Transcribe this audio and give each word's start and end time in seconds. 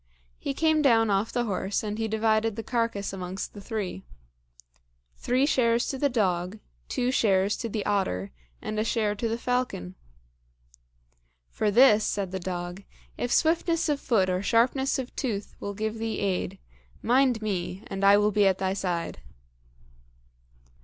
He 0.39 0.55
came 0.55 0.81
down 0.81 1.11
off 1.11 1.31
the 1.31 1.43
horse 1.43 1.83
and 1.83 1.99
he 1.99 2.07
divided 2.07 2.55
the 2.55 2.63
carcass 2.63 3.13
amongst 3.13 3.53
the 3.53 3.61
three. 3.61 4.03
Three 5.17 5.45
shares 5.45 5.87
to 5.89 5.99
the 5.99 6.09
dog, 6.09 6.57
two 6.89 7.11
shares 7.11 7.55
to 7.57 7.69
the 7.69 7.85
otter, 7.85 8.31
and 8.63 8.79
a 8.79 8.83
share 8.83 9.13
to 9.13 9.29
the 9.29 9.37
falcon. 9.37 9.93
"For 11.51 11.69
this," 11.69 12.03
said 12.03 12.31
the 12.31 12.39
dog, 12.39 12.81
"if 13.15 13.31
swiftness 13.31 13.89
of 13.89 13.99
foot 13.99 14.27
or 14.27 14.41
sharpness 14.41 14.97
of 14.97 15.15
tooth 15.15 15.55
will 15.59 15.75
give 15.75 15.99
thee 15.99 16.17
aid, 16.17 16.57
mind 17.03 17.39
me, 17.43 17.83
and 17.85 18.03
I 18.03 18.17
will 18.17 18.31
be 18.31 18.47
at 18.47 18.57
thy 18.57 18.73
side." 18.73 19.19